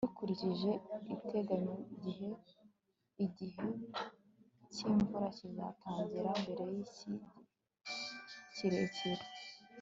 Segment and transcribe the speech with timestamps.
[0.07, 0.71] dukurikije
[1.15, 2.29] iteganyagihe,
[3.25, 3.67] igihe
[4.73, 7.17] cy'imvura kizatangira mbere yigihe
[8.55, 9.25] kirekire